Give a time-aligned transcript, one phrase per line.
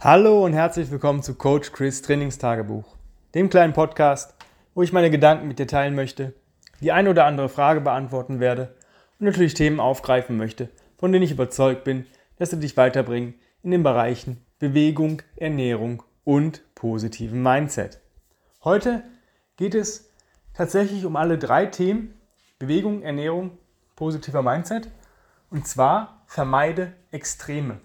[0.00, 2.84] Hallo und herzlich willkommen zu Coach Chris Trainingstagebuch,
[3.34, 4.32] dem kleinen Podcast,
[4.72, 6.34] wo ich meine Gedanken mit dir teilen möchte,
[6.80, 8.76] die eine oder andere Frage beantworten werde
[9.18, 12.06] und natürlich Themen aufgreifen möchte, von denen ich überzeugt bin,
[12.36, 13.34] dass sie dich weiterbringen
[13.64, 18.00] in den Bereichen Bewegung, Ernährung und positiven Mindset.
[18.62, 19.02] Heute
[19.56, 20.12] geht es
[20.54, 22.14] tatsächlich um alle drei Themen
[22.60, 23.58] Bewegung, Ernährung,
[23.96, 24.92] positiver Mindset
[25.50, 27.80] und zwar vermeide Extreme.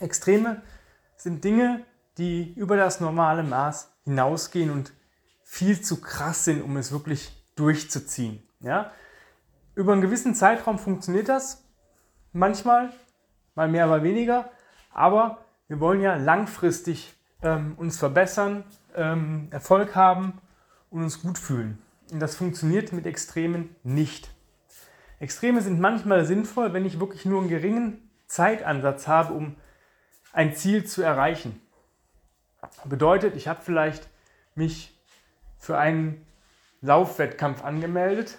[0.00, 0.62] Extreme
[1.16, 1.84] sind Dinge,
[2.18, 4.92] die über das normale Maß hinausgehen und
[5.42, 8.42] viel zu krass sind, um es wirklich durchzuziehen.
[8.60, 8.92] Ja?
[9.74, 11.64] Über einen gewissen Zeitraum funktioniert das.
[12.32, 12.92] Manchmal,
[13.54, 14.50] mal mehr, mal weniger.
[14.92, 18.64] Aber wir wollen ja langfristig ähm, uns verbessern,
[18.94, 20.40] ähm, Erfolg haben
[20.90, 21.78] und uns gut fühlen.
[22.12, 24.30] Und das funktioniert mit Extremen nicht.
[25.20, 29.56] Extreme sind manchmal sinnvoll, wenn ich wirklich nur einen geringen Zeitansatz habe, um
[30.32, 31.60] ein Ziel zu erreichen.
[32.84, 34.08] Bedeutet, ich habe vielleicht
[34.54, 34.98] mich
[35.58, 36.26] für einen
[36.82, 38.38] Laufwettkampf angemeldet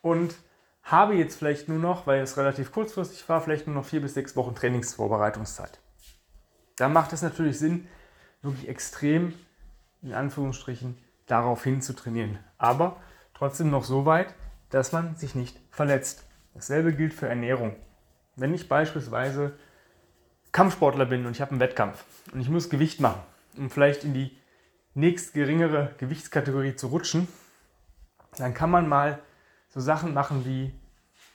[0.00, 0.34] und
[0.82, 4.14] habe jetzt vielleicht nur noch, weil es relativ kurzfristig war, vielleicht nur noch vier bis
[4.14, 5.78] sechs Wochen Trainingsvorbereitungszeit.
[6.76, 7.86] Da macht es natürlich Sinn,
[8.42, 9.34] wirklich extrem,
[10.02, 12.38] in Anführungsstrichen, darauf hin zu trainieren.
[12.58, 13.00] Aber
[13.34, 14.34] trotzdem noch so weit,
[14.70, 16.24] dass man sich nicht verletzt.
[16.54, 17.76] Dasselbe gilt für Ernährung.
[18.36, 19.52] Wenn ich beispielsweise
[20.52, 23.20] Kampfsportler bin und ich habe einen Wettkampf und ich muss Gewicht machen,
[23.56, 24.36] um vielleicht in die
[24.94, 27.26] nächst geringere Gewichtskategorie zu rutschen,
[28.36, 29.18] dann kann man mal
[29.68, 30.72] so Sachen machen wie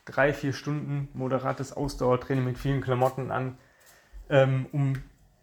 [0.06, 3.58] drei, vier Stunden moderates Ausdauertraining mit vielen Klamotten an,
[4.30, 5.02] ähm, um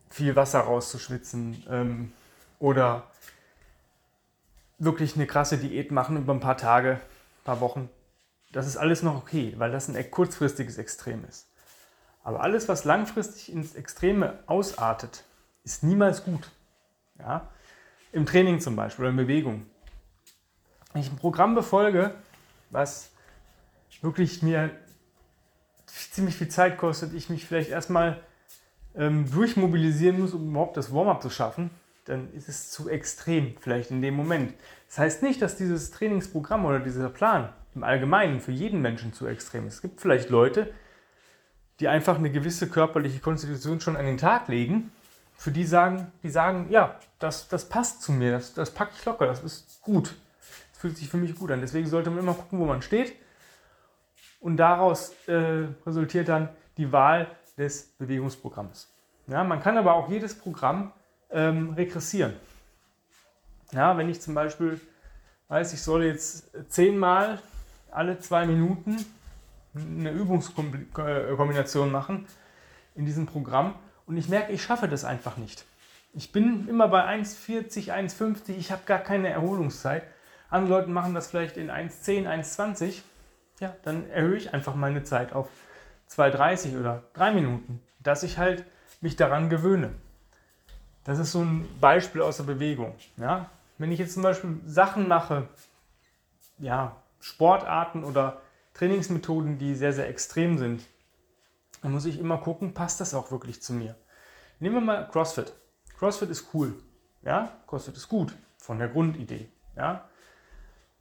[0.08, 2.12] viel Wasser rauszuschwitzen ähm,
[2.60, 3.10] oder
[4.78, 7.90] wirklich eine krasse Diät machen über ein paar Tage, ein paar Wochen.
[8.52, 11.48] Das ist alles noch okay, weil das ein kurzfristiges Extrem ist.
[12.24, 15.24] Aber alles, was langfristig ins Extreme ausartet,
[15.62, 16.50] ist niemals gut.
[17.18, 17.48] Ja?
[18.12, 19.66] Im Training zum Beispiel oder in Bewegung.
[20.92, 22.14] Wenn ich ein Programm befolge,
[22.70, 23.10] was
[24.00, 24.70] wirklich mir
[25.86, 28.20] ziemlich viel Zeit kostet, ich mich vielleicht erstmal
[28.96, 31.70] ähm, durchmobilisieren muss, um überhaupt das Warm-up zu schaffen,
[32.06, 34.54] dann ist es zu extrem vielleicht in dem Moment.
[34.88, 39.26] Das heißt nicht, dass dieses Trainingsprogramm oder dieser Plan im Allgemeinen für jeden Menschen zu
[39.26, 39.74] extrem ist.
[39.74, 40.72] Es gibt vielleicht Leute,
[41.80, 44.92] die einfach eine gewisse körperliche Konstitution schon an den Tag legen,
[45.36, 49.04] für die sagen, die sagen, ja, das, das passt zu mir, das, das packe ich
[49.04, 50.14] locker, das ist gut.
[50.72, 51.60] Das fühlt sich für mich gut an.
[51.60, 53.14] Deswegen sollte man immer gucken, wo man steht.
[54.40, 57.26] Und daraus äh, resultiert dann die Wahl
[57.56, 58.92] des Bewegungsprogramms.
[59.26, 60.92] Ja, man kann aber auch jedes Programm
[61.30, 62.34] ähm, regressieren.
[63.72, 64.80] Ja, wenn ich zum Beispiel
[65.48, 67.40] weiß, ich soll jetzt zehnmal
[67.90, 69.04] alle zwei Minuten
[69.74, 72.26] eine Übungskombination machen
[72.94, 73.74] in diesem Programm
[74.06, 75.64] und ich merke, ich schaffe das einfach nicht.
[76.12, 80.04] Ich bin immer bei 1,40, 1,50, ich habe gar keine Erholungszeit.
[80.48, 83.02] Andere Leute machen das vielleicht in 1,10, 1,20.
[83.60, 85.48] Ja, dann erhöhe ich einfach meine Zeit auf
[86.10, 88.64] 2,30 oder 3 Minuten, dass ich halt
[89.00, 89.90] mich daran gewöhne.
[91.02, 92.94] Das ist so ein Beispiel aus der Bewegung.
[93.16, 93.50] Ja?
[93.78, 95.48] Wenn ich jetzt zum Beispiel Sachen mache,
[96.58, 98.40] ja, Sportarten oder
[98.74, 100.82] Trainingsmethoden, die sehr, sehr extrem sind,
[101.82, 103.94] dann muss ich immer gucken, passt das auch wirklich zu mir.
[104.58, 105.52] Nehmen wir mal CrossFit.
[105.98, 106.74] CrossFit ist cool.
[107.22, 107.52] Ja?
[107.66, 109.48] CrossFit ist gut von der Grundidee.
[109.76, 110.08] Ja?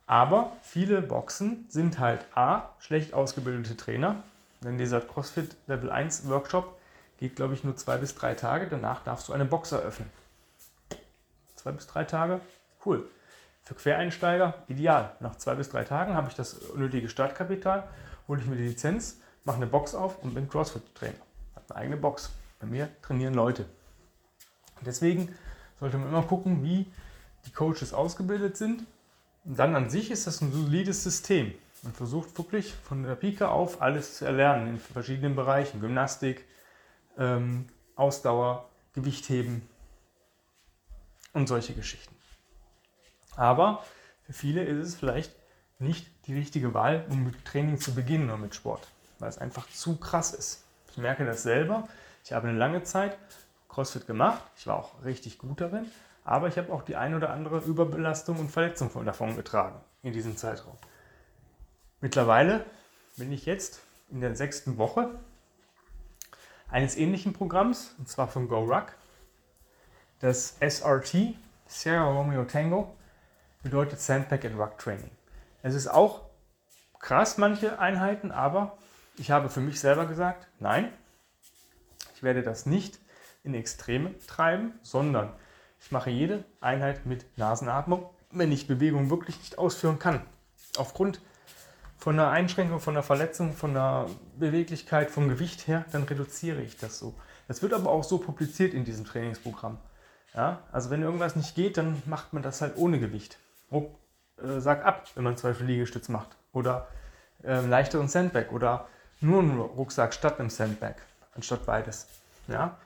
[0.06, 4.24] Aber viele Boxen sind halt A, schlecht ausgebildete Trainer.
[4.62, 6.78] Denn dieser CrossFit Level 1 Workshop
[7.18, 8.68] geht, glaube ich, nur zwei bis drei Tage.
[8.68, 10.10] Danach darfst du eine Box eröffnen.
[11.56, 12.42] Zwei bis drei Tage,
[12.86, 13.10] cool.
[13.64, 15.16] Für Quereinsteiger ideal.
[15.22, 17.88] Nach zwei bis drei Tagen habe ich das nötige Startkapital,
[18.28, 21.16] hole ich mir die Lizenz, mache eine Box auf und bin CrossFit-Trainer.
[21.56, 22.32] Habe eine eigene Box.
[22.60, 23.66] Bei mir trainieren Leute.
[24.86, 25.34] deswegen
[25.80, 26.86] sollte man immer gucken, wie
[27.46, 28.86] die Coaches ausgebildet sind.
[29.46, 31.54] Und dann an sich ist das ein solides System.
[31.84, 35.82] Man versucht wirklich von der Pike auf alles zu erlernen in verschiedenen Bereichen.
[35.82, 36.46] Gymnastik,
[37.18, 39.68] ähm, Ausdauer, Gewichtheben
[41.34, 42.16] und solche Geschichten.
[43.36, 43.84] Aber
[44.24, 45.34] für viele ist es vielleicht
[45.80, 48.88] nicht die richtige Wahl, um mit Training zu beginnen oder mit Sport,
[49.20, 50.64] weil es einfach zu krass ist.
[50.92, 51.88] Ich merke das selber.
[52.24, 53.18] Ich habe eine lange Zeit
[53.68, 54.42] CrossFit gemacht.
[54.58, 55.90] Ich war auch richtig gut darin.
[56.24, 60.38] Aber ich habe auch die ein oder andere Überbelastung und Verletzung davon getragen in diesem
[60.38, 60.78] Zeitraum.
[62.00, 62.66] Mittlerweile
[63.18, 65.10] bin ich jetzt in der sechsten Woche
[66.70, 68.94] eines ähnlichen Programms, und zwar von GoRuck.
[70.20, 71.36] Das SRT,
[71.68, 72.96] Sierra Romeo Tango,
[73.64, 75.10] bedeutet Sandbag and Ruck Training.
[75.64, 76.22] Es ist auch
[77.00, 78.78] krass, manche Einheiten, aber
[79.18, 80.92] ich habe für mich selber gesagt, nein,
[82.16, 83.00] ich werde das nicht
[83.44, 85.34] in Extreme treiben, sondern
[85.80, 90.22] ich mache jede Einheit mit Nasenatmung, wenn ich Bewegung wirklich nicht ausführen kann.
[90.78, 91.22] Aufgrund
[91.98, 94.08] von einer Einschränkung, von einer Verletzung, von einer
[94.38, 97.14] Beweglichkeit, vom Gewicht her, dann reduziere ich das so.
[97.48, 99.78] Das wird aber auch so publiziert in diesem Trainingsprogramm.
[100.34, 100.64] Ja?
[100.72, 103.38] Also wenn irgendwas nicht geht, dann macht man das halt ohne Gewicht.
[103.74, 104.00] Ruck,
[104.38, 106.30] äh, sag ab, wenn man zum Beispiel Liegestütz macht.
[106.54, 106.88] Oder
[107.44, 108.88] äh, leichteren Sandbag oder
[109.20, 110.96] nur einen Rucksack statt einem Sandbag,
[111.36, 112.08] anstatt beides.
[112.48, 112.78] Ja?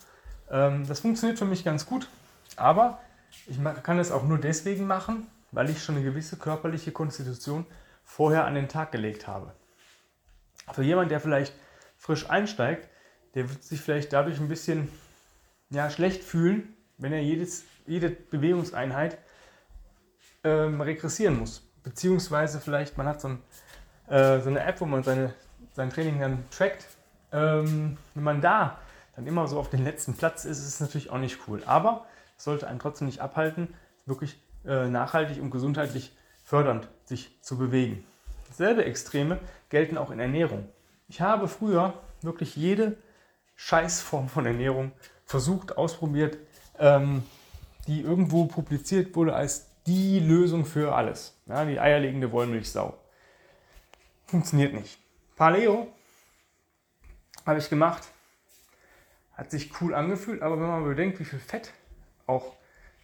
[0.49, 2.07] Ähm, das funktioniert für mich ganz gut,
[2.55, 2.99] aber
[3.45, 7.65] ich kann es auch nur deswegen machen, weil ich schon eine gewisse körperliche Konstitution
[8.03, 9.53] vorher an den Tag gelegt habe.
[10.71, 11.53] Für jemanden, der vielleicht
[11.97, 12.89] frisch einsteigt,
[13.35, 14.89] der wird sich vielleicht dadurch ein bisschen
[15.69, 19.17] ja, schlecht fühlen, wenn er jedes, jede Bewegungseinheit
[20.47, 21.63] ähm, regressieren muss.
[21.83, 23.39] Beziehungsweise vielleicht man hat so, ein,
[24.07, 25.33] äh, so eine App, wo man seine,
[25.73, 26.85] sein Training dann trackt.
[27.31, 28.77] Ähm, wenn man da
[29.15, 31.61] dann immer so auf den letzten Platz ist, ist es natürlich auch nicht cool.
[31.65, 32.05] Aber
[32.37, 33.73] es sollte einen trotzdem nicht abhalten,
[34.05, 38.03] wirklich äh, nachhaltig und gesundheitlich fördernd sich zu bewegen.
[38.53, 39.39] Selbe Extreme
[39.69, 40.67] gelten auch in Ernährung.
[41.09, 42.95] Ich habe früher wirklich jede
[43.55, 44.91] Scheißform von Ernährung
[45.25, 46.37] versucht, ausprobiert,
[46.79, 47.23] ähm,
[47.87, 51.39] die irgendwo publiziert wurde als die Lösung für alles.
[51.47, 52.97] Ja, die eierlegende Wollmilchsau.
[54.25, 54.99] Funktioniert nicht.
[55.37, 55.87] Paleo
[57.45, 58.03] habe ich gemacht.
[59.33, 61.71] Hat sich cool angefühlt, aber wenn man bedenkt, wie viel Fett
[62.25, 62.55] auch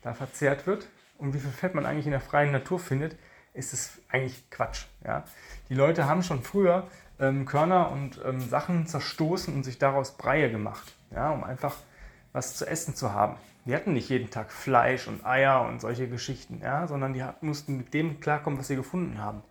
[0.01, 0.87] da verzehrt wird
[1.17, 3.15] und wie viel Fett man eigentlich in der freien Natur findet,
[3.53, 4.85] ist es eigentlich Quatsch.
[5.05, 5.23] Ja?
[5.69, 6.87] Die Leute haben schon früher
[7.19, 11.31] ähm, Körner und ähm, Sachen zerstoßen und sich daraus Breie gemacht, ja?
[11.31, 11.75] um einfach
[12.33, 13.37] was zu essen zu haben.
[13.65, 16.87] Die hatten nicht jeden Tag Fleisch und Eier und solche Geschichten, ja?
[16.87, 19.41] sondern die mussten mit dem klarkommen, was sie gefunden haben.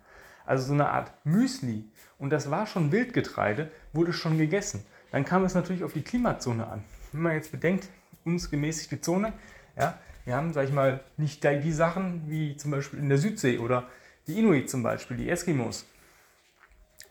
[0.45, 1.89] Also so eine Art Müsli.
[2.19, 4.85] Und das war schon Wildgetreide, wurde schon gegessen.
[5.11, 6.83] Dann kam es natürlich auf die Klimazone an.
[7.11, 7.87] Wenn man jetzt bedenkt,
[8.23, 9.33] uns gemäßigte Zone,
[9.75, 13.57] ja, wir haben, sag ich mal, nicht die Sachen wie zum Beispiel in der Südsee
[13.57, 13.87] oder
[14.27, 15.85] die Inuit zum Beispiel, die Eskimos.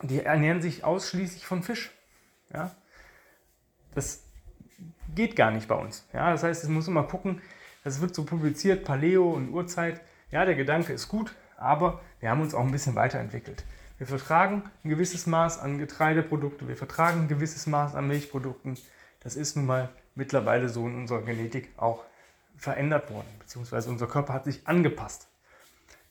[0.01, 1.91] Die ernähren sich ausschließlich von Fisch.
[2.51, 2.75] Ja?
[3.93, 4.22] Das
[5.15, 6.05] geht gar nicht bei uns.
[6.13, 6.31] Ja?
[6.31, 7.41] Das heißt, es muss immer gucken,
[7.83, 10.01] das wird so publiziert, Paleo und Urzeit.
[10.31, 13.63] Ja, der Gedanke ist gut, aber wir haben uns auch ein bisschen weiterentwickelt.
[13.97, 18.77] Wir vertragen ein gewisses Maß an Getreideprodukten, wir vertragen ein gewisses Maß an Milchprodukten.
[19.19, 22.03] Das ist nun mal mittlerweile so in unserer Genetik auch
[22.57, 25.27] verändert worden, beziehungsweise unser Körper hat sich angepasst.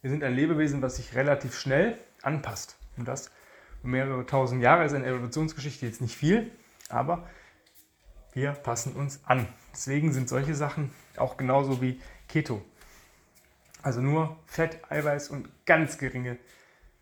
[0.00, 2.76] Wir sind ein Lebewesen, was sich relativ schnell anpasst.
[2.96, 3.30] Und das
[3.82, 6.50] mehrere tausend Jahre ist in der Evolutionsgeschichte jetzt nicht viel,
[6.88, 7.26] aber
[8.32, 9.46] wir passen uns an.
[9.72, 12.62] Deswegen sind solche Sachen auch genauso wie Keto.
[13.82, 16.38] Also nur Fett, Eiweiß und ganz geringe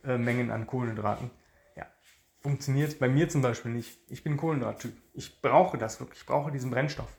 [0.05, 1.31] äh, Mengen an Kohlenhydraten.
[1.77, 1.87] Ja,
[2.41, 3.99] funktioniert bei mir zum Beispiel nicht.
[4.09, 4.93] Ich bin Kohlenhydrattyp.
[5.13, 6.21] Ich brauche das wirklich.
[6.21, 7.17] Ich brauche diesen Brennstoff.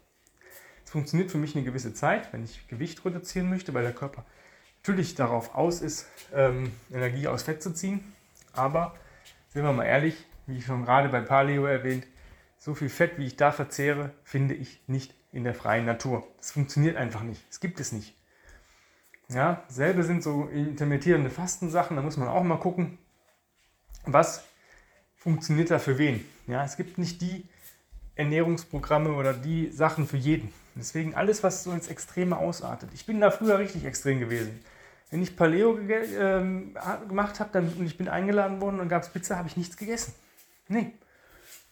[0.84, 4.26] Es funktioniert für mich eine gewisse Zeit, wenn ich Gewicht reduzieren möchte, weil der Körper
[4.80, 8.14] natürlich darauf aus ist, ähm, Energie aus Fett zu ziehen.
[8.54, 8.96] Aber
[9.50, 10.16] sind wir mal ehrlich,
[10.48, 12.08] wie schon gerade bei Paleo erwähnt,
[12.62, 16.24] so viel Fett, wie ich da verzehre, finde ich nicht in der freien Natur.
[16.38, 17.44] Das funktioniert einfach nicht.
[17.50, 18.16] Es gibt es nicht.
[19.30, 23.00] Ja, selbe sind so intermittierende Fastensachen, da muss man auch mal gucken,
[24.06, 24.44] was
[25.16, 26.24] funktioniert da für wen.
[26.46, 27.46] Ja, es gibt nicht die
[28.14, 30.54] Ernährungsprogramme oder die Sachen für jeden.
[30.76, 32.92] Deswegen alles, was so ins Extreme ausartet.
[32.94, 34.64] Ich bin da früher richtig extrem gewesen.
[35.10, 36.76] Wenn ich Paleo ähm,
[37.08, 40.14] gemacht habe und ich bin eingeladen worden und gab es Pizza, habe ich nichts gegessen.
[40.68, 40.94] Nee,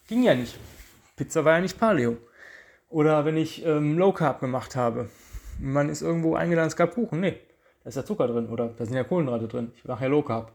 [0.10, 0.60] ging ja nicht.
[1.16, 2.18] Pizza war ja nicht Paleo.
[2.90, 5.10] Oder wenn ich ähm, Low Carb gemacht habe,
[5.60, 7.20] man ist irgendwo eingeladen, es gab Kuchen.
[7.20, 7.40] Nee,
[7.84, 9.72] da ist ja Zucker drin oder da sind ja Kohlenhydrate drin.
[9.76, 10.52] Ich mache ja Low Carb.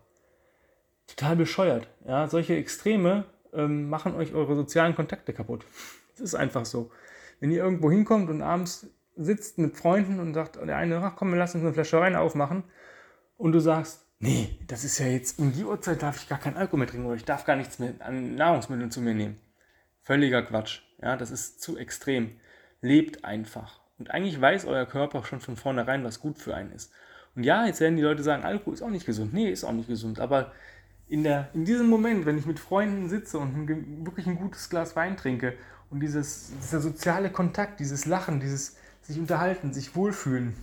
[1.06, 1.86] Total bescheuert.
[2.06, 5.64] Ja, solche Extreme ähm, machen euch eure sozialen Kontakte kaputt.
[6.12, 6.90] Das ist einfach so.
[7.38, 11.30] Wenn ihr irgendwo hinkommt und abends sitzt mit Freunden und sagt, der eine, ach komm,
[11.30, 12.64] wir lassen uns eine Flasche Wein aufmachen
[13.36, 16.56] und du sagst, nee, das ist ja jetzt, um die Uhrzeit darf ich gar kein
[16.56, 19.38] Alkohol mehr trinken oder ich darf gar nichts mehr an Nahrungsmitteln zu mir nehmen.
[20.04, 20.82] Völliger Quatsch.
[21.02, 22.36] Ja, das ist zu extrem.
[22.80, 23.80] Lebt einfach.
[23.98, 26.92] Und eigentlich weiß euer Körper schon von vornherein, was gut für einen ist.
[27.34, 29.32] Und ja, jetzt werden die Leute sagen, Alkohol ist auch nicht gesund.
[29.32, 30.20] Nee, ist auch nicht gesund.
[30.20, 30.52] Aber
[31.08, 34.70] in, der, in diesem Moment, wenn ich mit Freunden sitze und ein, wirklich ein gutes
[34.70, 35.54] Glas Wein trinke
[35.90, 40.54] und dieses, dieser soziale Kontakt, dieses Lachen, dieses sich unterhalten, sich wohlfühlen,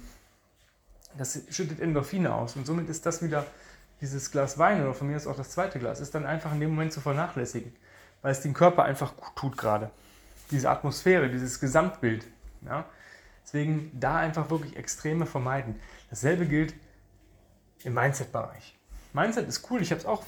[1.17, 2.55] das schüttet Endorphine aus.
[2.55, 3.45] Und somit ist das wieder
[4.01, 6.59] dieses Glas Wein oder von mir ist auch das zweite Glas, ist dann einfach in
[6.59, 7.71] dem Moment zu vernachlässigen,
[8.21, 9.91] weil es dem Körper einfach gut tut gerade.
[10.51, 12.25] Diese Atmosphäre, dieses Gesamtbild.
[12.65, 12.85] Ja?
[13.43, 15.79] Deswegen da einfach wirklich Extreme vermeiden.
[16.09, 16.73] Dasselbe gilt
[17.83, 18.77] im Mindset-Bereich.
[19.13, 20.23] Mindset ist cool, ich habe es auch,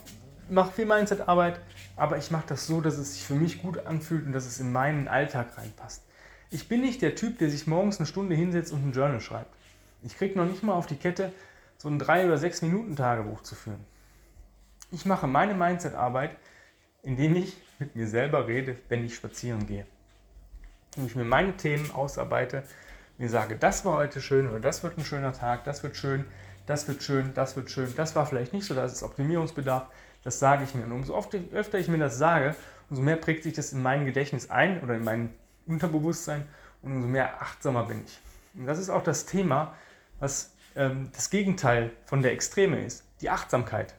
[0.49, 1.59] mache viel Mindset-Arbeit,
[1.95, 4.59] aber ich mache das so, dass es sich für mich gut anfühlt und dass es
[4.59, 6.03] in meinen Alltag reinpasst.
[6.49, 9.55] Ich bin nicht der Typ, der sich morgens eine Stunde hinsetzt und ein Journal schreibt.
[10.01, 11.31] Ich kriege noch nicht mal auf die Kette,
[11.77, 13.85] so ein 3 oder 6 Minuten Tagebuch zu führen.
[14.91, 16.35] Ich mache meine Mindset-Arbeit,
[17.01, 19.85] indem ich mit mir selber rede, wenn ich spazieren gehe.
[20.95, 22.63] Indem ich mir meine Themen ausarbeite,
[23.17, 26.25] mir sage, das war heute schön oder das wird ein schöner Tag, das wird schön,
[26.65, 29.87] das wird schön, das wird schön, das war vielleicht nicht so, das ist Optimierungsbedarf,
[30.23, 30.85] das sage ich mir.
[30.85, 32.55] Und umso öfter ich mir das sage,
[32.89, 35.33] umso mehr prägt sich das in mein Gedächtnis ein oder in mein
[35.65, 36.45] Unterbewusstsein
[36.81, 38.19] und umso mehr achtsamer bin ich.
[38.55, 39.75] Und das ist auch das Thema,
[40.19, 43.93] was ähm, das Gegenteil von der Extreme ist, die Achtsamkeit.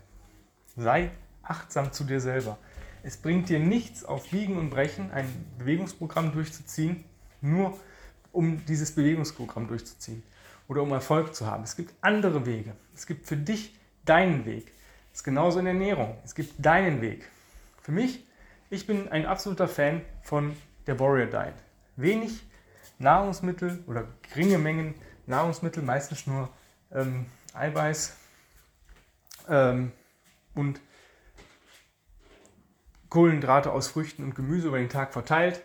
[0.76, 1.10] Sei
[1.42, 2.58] achtsam zu dir selber.
[3.04, 7.04] Es bringt dir nichts auf Biegen und Brechen, ein Bewegungsprogramm durchzuziehen,
[7.42, 7.78] nur
[8.32, 10.22] um dieses Bewegungsprogramm durchzuziehen
[10.68, 11.64] oder um Erfolg zu haben.
[11.64, 12.74] Es gibt andere Wege.
[12.94, 14.72] Es gibt für dich deinen Weg.
[15.12, 16.16] Es ist genauso in Ernährung.
[16.24, 17.28] Es gibt deinen Weg.
[17.82, 18.24] Für mich,
[18.70, 20.56] ich bin ein absoluter Fan von
[20.86, 21.54] der Warrior Diet.
[21.96, 22.42] Wenig
[22.98, 24.94] Nahrungsmittel oder geringe Mengen
[25.26, 26.48] Nahrungsmittel, meistens nur
[26.90, 28.16] ähm, Eiweiß
[29.50, 29.92] ähm,
[30.54, 30.80] und
[33.14, 35.62] Kohlenhydrate aus Früchten und Gemüse über den Tag verteilt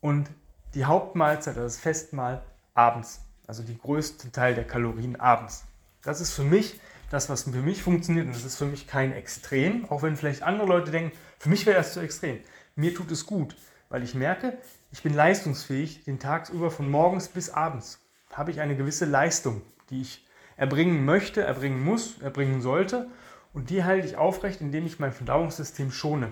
[0.00, 0.28] und
[0.74, 2.42] die Hauptmahlzeit, also das Festmahl,
[2.74, 3.20] abends.
[3.46, 5.66] Also die größte Teil der Kalorien abends.
[6.02, 9.12] Das ist für mich das, was für mich funktioniert und das ist für mich kein
[9.12, 12.40] Extrem, auch wenn vielleicht andere Leute denken, für mich wäre das zu extrem.
[12.74, 13.54] Mir tut es gut,
[13.88, 14.58] weil ich merke,
[14.90, 18.00] ich bin leistungsfähig den Tagsüber von morgens bis abends.
[18.32, 20.26] Habe ich eine gewisse Leistung, die ich
[20.56, 23.08] erbringen möchte, erbringen muss, erbringen sollte
[23.52, 26.28] und die halte ich aufrecht, indem ich mein Verdauungssystem schone.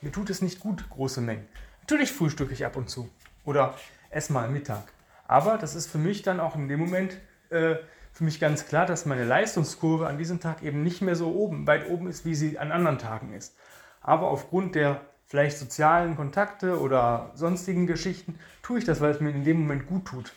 [0.00, 1.46] Mir tut es nicht gut, große Mengen.
[1.80, 3.08] Natürlich frühstücke ich ab und zu
[3.44, 3.74] oder
[4.10, 4.92] esse mal Mittag.
[5.26, 7.16] Aber das ist für mich dann auch in dem Moment
[7.50, 7.76] äh,
[8.12, 11.66] für mich ganz klar, dass meine Leistungskurve an diesem Tag eben nicht mehr so oben,
[11.66, 13.56] weit oben ist, wie sie an anderen Tagen ist.
[14.00, 19.30] Aber aufgrund der vielleicht sozialen Kontakte oder sonstigen Geschichten tue ich das, weil es mir
[19.30, 20.32] in dem Moment gut tut.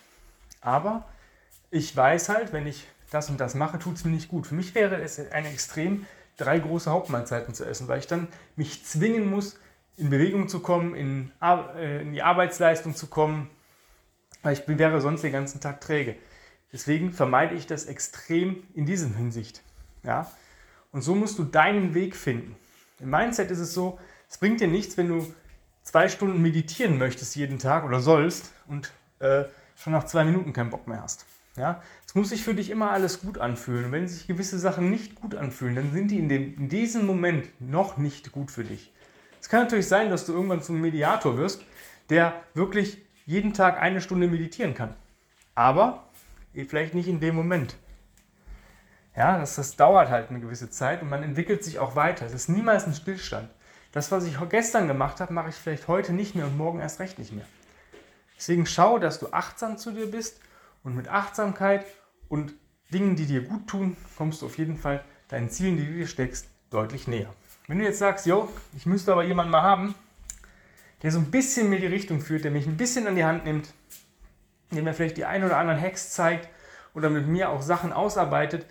[0.59, 1.07] Aber
[1.71, 4.47] ich weiß halt, wenn ich das und das mache, tut es mir nicht gut.
[4.47, 6.05] Für mich wäre es ein Extrem,
[6.37, 9.59] drei große Hauptmahlzeiten zu essen, weil ich dann mich zwingen muss,
[9.97, 13.49] in Bewegung zu kommen, in, äh, in die Arbeitsleistung zu kommen,
[14.41, 16.15] weil ich wäre sonst den ganzen Tag träge.
[16.73, 19.61] Deswegen vermeide ich das extrem in diesem Hinsicht.
[20.03, 20.31] Ja?
[20.91, 22.55] Und so musst du deinen Weg finden.
[22.99, 25.33] Im Mindset ist es so, es bringt dir nichts, wenn du
[25.83, 29.45] zwei Stunden meditieren möchtest jeden Tag oder sollst und äh,
[29.75, 31.25] schon nach zwei Minuten keinen Bock mehr hast.
[31.55, 31.81] Ja?
[32.05, 33.91] Es muss sich für dich immer alles gut anfühlen.
[33.91, 37.49] Wenn sich gewisse Sachen nicht gut anfühlen, dann sind die in, dem, in diesem Moment
[37.59, 38.91] noch nicht gut für dich.
[39.39, 41.63] Es kann natürlich sein, dass du irgendwann zum Mediator wirst,
[42.09, 44.93] der wirklich jeden Tag eine Stunde meditieren kann.
[45.55, 46.09] Aber
[46.67, 47.75] vielleicht nicht in dem Moment.
[49.15, 52.25] Ja, das, das dauert halt eine gewisse Zeit und man entwickelt sich auch weiter.
[52.25, 53.49] Es ist niemals ein Stillstand.
[53.91, 56.99] Das, was ich gestern gemacht habe, mache ich vielleicht heute nicht mehr und morgen erst
[57.01, 57.45] recht nicht mehr.
[58.37, 60.39] Deswegen schau, dass du achtsam zu dir bist
[60.83, 61.85] und mit Achtsamkeit
[62.29, 62.53] und
[62.93, 66.07] Dingen, die dir gut tun, kommst du auf jeden Fall deinen Zielen, die du dir
[66.07, 67.33] steckst, deutlich näher.
[67.67, 69.95] Wenn du jetzt sagst, jo, ich müsste aber jemanden mal haben,
[71.03, 73.45] der so ein bisschen mir die Richtung führt, der mich ein bisschen an die Hand
[73.45, 73.73] nimmt,
[74.71, 76.49] der mir vielleicht die ein oder anderen Hacks zeigt
[76.93, 78.65] oder mit mir auch Sachen ausarbeitet,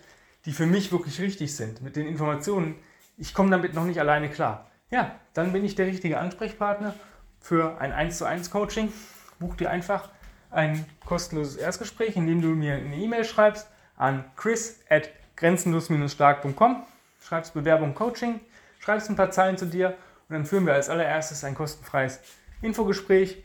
[0.45, 2.75] die für mich wirklich richtig sind, mit den Informationen,
[3.17, 4.69] ich komme damit noch nicht alleine klar.
[4.89, 6.93] Ja, dann bin ich der richtige Ansprechpartner
[7.39, 8.91] für ein 1 zu 1 Coaching.
[9.39, 10.09] Buch dir einfach
[10.51, 13.67] ein kostenloses Erstgespräch, in dem du mir eine E-Mail schreibst
[13.97, 16.83] an chris at grenzenlos-stark.com,
[17.21, 18.39] schreibst Bewerbung Coaching,
[18.79, 19.97] schreibst ein paar Zeilen zu dir
[20.29, 22.19] und dann führen wir als allererstes ein kostenfreies
[22.61, 23.43] Infogespräch.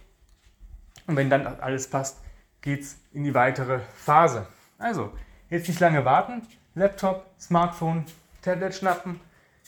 [1.07, 2.21] Und wenn dann alles passt,
[2.61, 4.47] geht es in die weitere Phase.
[4.79, 5.13] Also,
[5.51, 6.43] jetzt nicht lange warten.
[6.75, 8.05] Laptop, Smartphone,
[8.43, 9.21] Tablet schnappen,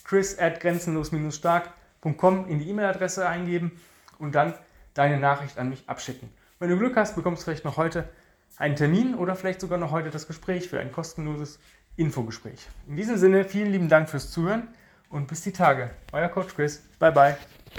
[0.04, 3.80] chris at grenzenlos-stark.com in die E-Mail-Adresse eingeben
[4.18, 4.54] und dann
[4.94, 6.30] deine Nachricht an mich abschicken.
[6.58, 8.08] Wenn du Glück hast, bekommst du vielleicht noch heute
[8.56, 11.60] einen Termin oder vielleicht sogar noch heute das Gespräch für ein kostenloses
[11.96, 12.66] Infogespräch.
[12.88, 14.68] In diesem Sinne, vielen lieben Dank fürs Zuhören
[15.08, 15.90] und bis die Tage.
[16.12, 16.82] Euer Coach Chris.
[16.98, 17.36] Bye bye.